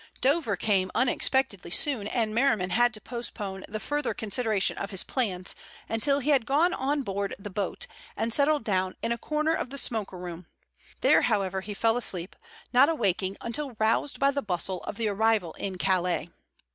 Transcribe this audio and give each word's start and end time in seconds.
Dover 0.19 0.55
came 0.57 0.89
unexpectedly 0.95 1.69
soon 1.69 2.07
and 2.07 2.33
Merriman 2.33 2.71
had 2.71 2.91
to 2.95 2.99
postpone 2.99 3.65
the 3.69 3.79
further 3.79 4.15
consideration 4.15 4.75
of 4.79 4.89
his 4.89 5.03
plans 5.03 5.53
until 5.87 6.17
he 6.17 6.31
had 6.31 6.47
gone 6.47 6.73
on 6.73 7.03
board 7.03 7.35
the 7.37 7.51
boat 7.51 7.85
and 8.17 8.33
settled 8.33 8.63
down 8.63 8.95
in 9.03 9.11
a 9.11 9.17
corner 9.19 9.53
of 9.53 9.69
the 9.69 9.77
smoker 9.77 10.17
room. 10.17 10.47
There, 11.01 11.21
however, 11.21 11.61
he 11.61 11.75
fell 11.75 11.97
asleep, 11.97 12.35
not 12.73 12.89
awaking 12.89 13.37
until 13.41 13.75
roused 13.77 14.17
by 14.19 14.31
the 14.31 14.41
bustle 14.41 14.81
of 14.85 14.97
the 14.97 15.07
arrival 15.07 15.53
in 15.53 15.77
Calais. 15.77 16.31